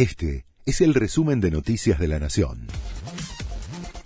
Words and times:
Este 0.00 0.46
es 0.64 0.80
el 0.80 0.94
resumen 0.94 1.42
de 1.42 1.50
Noticias 1.50 1.98
de 1.98 2.08
la 2.08 2.18
Nación. 2.18 2.68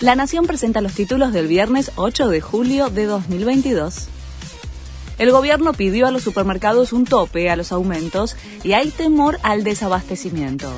La 0.01 0.17
Nación 0.17 0.45
presenta 0.45 0.81
los 0.81 0.93
títulos 0.93 1.33
del 1.33 1.47
viernes 1.47 1.93
8 1.95 2.31
de 2.31 2.41
julio 2.41 2.91
de 2.91 3.05
2022. 3.05 4.09
El 5.19 5.31
gobierno 5.31 5.73
pidió 5.73 6.09
a 6.09 6.11
los 6.11 6.25
supermercados 6.25 6.93
un 6.93 7.05
tope 7.05 7.49
a 7.49 7.55
los 7.55 7.71
aumentos 7.71 8.35
y 8.65 8.73
hay 8.73 8.91
temor 8.91 9.39
al 9.45 9.63
desabastecimiento. 9.63 10.69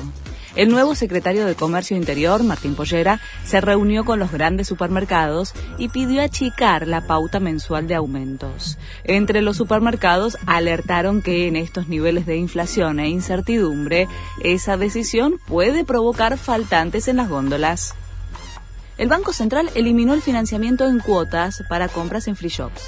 El 0.57 0.69
nuevo 0.69 0.95
secretario 0.95 1.45
de 1.45 1.53
Comercio 1.53 1.95
Interior, 1.95 2.41
Martín 2.41 2.73
Pollera, 2.73 3.21
se 3.45 3.61
reunió 3.61 4.05
con 4.05 4.17
los 4.17 4.31
grandes 4.31 4.67
supermercados 4.67 5.53
y 5.77 5.89
pidió 5.89 6.23
achicar 6.23 6.87
la 6.87 7.05
pauta 7.05 7.39
mensual 7.39 7.87
de 7.87 7.93
aumentos. 7.93 8.79
Entre 9.03 9.43
los 9.43 9.55
supermercados 9.55 10.39
alertaron 10.47 11.21
que 11.21 11.47
en 11.47 11.57
estos 11.57 11.89
niveles 11.89 12.25
de 12.25 12.37
inflación 12.37 12.99
e 12.99 13.07
incertidumbre, 13.07 14.07
esa 14.43 14.77
decisión 14.77 15.35
puede 15.45 15.85
provocar 15.85 16.39
faltantes 16.39 17.07
en 17.07 17.17
las 17.17 17.29
góndolas. 17.29 17.93
El 18.97 19.09
Banco 19.09 19.33
Central 19.33 19.69
eliminó 19.75 20.15
el 20.15 20.23
financiamiento 20.23 20.87
en 20.87 20.97
cuotas 20.97 21.63
para 21.69 21.87
compras 21.87 22.27
en 22.27 22.35
free 22.35 22.49
shops. 22.49 22.81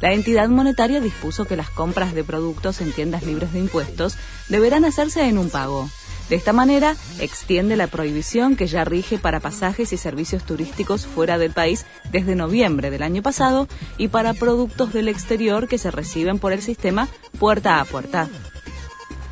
La 0.00 0.12
entidad 0.12 0.48
monetaria 0.48 1.00
dispuso 1.00 1.44
que 1.44 1.56
las 1.56 1.70
compras 1.70 2.14
de 2.14 2.24
productos 2.24 2.80
en 2.80 2.90
tiendas 2.90 3.22
libres 3.22 3.52
de 3.52 3.60
impuestos 3.60 4.16
deberán 4.48 4.84
hacerse 4.84 5.28
en 5.28 5.38
un 5.38 5.50
pago. 5.50 5.88
De 6.28 6.34
esta 6.34 6.52
manera, 6.52 6.96
extiende 7.20 7.76
la 7.76 7.86
prohibición 7.86 8.56
que 8.56 8.66
ya 8.66 8.84
rige 8.84 9.18
para 9.18 9.38
pasajes 9.38 9.92
y 9.92 9.96
servicios 9.96 10.42
turísticos 10.42 11.06
fuera 11.06 11.38
del 11.38 11.52
país 11.52 11.86
desde 12.10 12.34
noviembre 12.34 12.90
del 12.90 13.04
año 13.04 13.22
pasado 13.22 13.68
y 13.96 14.08
para 14.08 14.34
productos 14.34 14.92
del 14.92 15.08
exterior 15.08 15.68
que 15.68 15.78
se 15.78 15.92
reciben 15.92 16.40
por 16.40 16.52
el 16.52 16.62
sistema 16.62 17.08
puerta 17.38 17.80
a 17.80 17.84
puerta. 17.84 18.28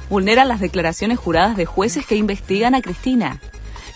Vulneran 0.08 0.46
las 0.46 0.60
declaraciones 0.60 1.18
juradas 1.18 1.56
de 1.56 1.66
jueces 1.66 2.06
que 2.06 2.14
investigan 2.14 2.76
a 2.76 2.82
Cristina. 2.82 3.40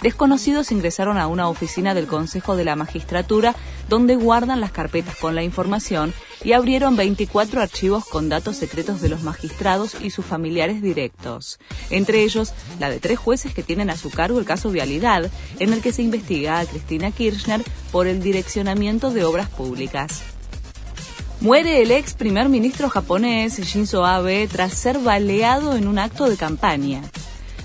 Desconocidos 0.02 0.72
ingresaron 0.72 1.18
a 1.18 1.28
una 1.28 1.48
oficina 1.48 1.94
del 1.94 2.06
Consejo 2.08 2.56
de 2.56 2.64
la 2.64 2.74
Magistratura 2.74 3.54
donde 3.88 4.16
guardan 4.16 4.60
las 4.60 4.72
carpetas 4.72 5.16
con 5.16 5.36
la 5.36 5.44
información 5.44 6.12
y 6.44 6.52
abrieron 6.52 6.96
24 6.96 7.60
archivos 7.60 8.04
con 8.04 8.28
datos 8.28 8.56
secretos 8.56 9.00
de 9.00 9.08
los 9.08 9.22
magistrados 9.22 9.96
y 10.00 10.10
sus 10.10 10.24
familiares 10.24 10.82
directos, 10.82 11.58
entre 11.90 12.22
ellos 12.22 12.52
la 12.78 12.90
de 12.90 13.00
tres 13.00 13.18
jueces 13.18 13.54
que 13.54 13.62
tienen 13.62 13.90
a 13.90 13.96
su 13.96 14.10
cargo 14.10 14.38
el 14.38 14.44
caso 14.44 14.70
Vialidad, 14.70 15.30
en 15.58 15.72
el 15.72 15.80
que 15.80 15.92
se 15.92 16.02
investiga 16.02 16.58
a 16.58 16.66
Cristina 16.66 17.10
Kirchner 17.10 17.62
por 17.90 18.06
el 18.06 18.22
direccionamiento 18.22 19.10
de 19.10 19.24
obras 19.24 19.48
públicas. 19.48 20.22
Muere 21.40 21.82
el 21.82 21.92
ex 21.92 22.14
primer 22.14 22.48
ministro 22.48 22.88
japonés 22.88 23.58
Shinzo 23.60 24.04
Abe 24.04 24.48
tras 24.48 24.74
ser 24.74 24.98
baleado 24.98 25.76
en 25.76 25.86
un 25.86 26.00
acto 26.00 26.28
de 26.28 26.36
campaña. 26.36 27.02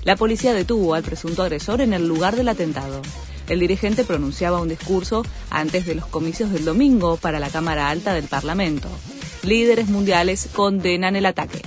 La 0.04 0.14
policía 0.14 0.52
detuvo 0.52 0.94
al 0.94 1.02
presunto 1.02 1.42
agresor 1.42 1.80
en 1.80 1.92
el 1.92 2.06
lugar 2.06 2.36
del 2.36 2.48
atentado. 2.48 3.02
El 3.48 3.60
dirigente 3.60 4.04
pronunciaba 4.04 4.60
un 4.60 4.68
discurso 4.68 5.24
antes 5.50 5.86
de 5.86 5.94
los 5.94 6.06
comicios 6.06 6.50
del 6.50 6.64
domingo 6.64 7.16
para 7.16 7.38
la 7.38 7.50
Cámara 7.50 7.90
Alta 7.90 8.14
del 8.14 8.24
Parlamento. 8.24 8.88
Líderes 9.42 9.88
mundiales 9.88 10.48
condenan 10.52 11.16
el 11.16 11.26
ataque. 11.26 11.60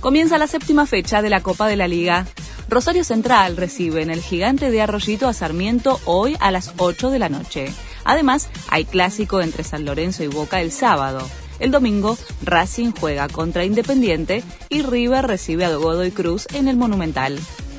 Comienza 0.00 0.38
la 0.38 0.48
séptima 0.48 0.86
fecha 0.86 1.22
de 1.22 1.30
la 1.30 1.42
Copa 1.42 1.68
de 1.68 1.76
la 1.76 1.86
Liga. 1.86 2.26
Rosario 2.68 3.04
Central 3.04 3.56
recibe 3.56 4.02
en 4.02 4.10
el 4.10 4.20
gigante 4.20 4.70
de 4.70 4.82
Arroyito 4.82 5.28
a 5.28 5.32
Sarmiento 5.32 6.00
hoy 6.06 6.36
a 6.40 6.50
las 6.50 6.72
8 6.78 7.10
de 7.10 7.18
la 7.20 7.28
noche. 7.28 7.72
Además, 8.04 8.48
hay 8.68 8.84
clásico 8.84 9.40
entre 9.40 9.62
San 9.62 9.84
Lorenzo 9.84 10.24
y 10.24 10.26
Boca 10.26 10.60
el 10.60 10.72
sábado. 10.72 11.20
El 11.60 11.70
domingo, 11.70 12.18
Racing 12.42 12.90
juega 12.98 13.28
contra 13.28 13.64
Independiente 13.64 14.42
y 14.68 14.82
River 14.82 15.24
recibe 15.24 15.64
a 15.64 15.76
Godoy 15.76 16.10
Cruz 16.10 16.48
en 16.52 16.66
el 16.66 16.76
Monumental. 16.76 17.38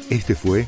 Este 0.09 0.35
fue 0.35 0.67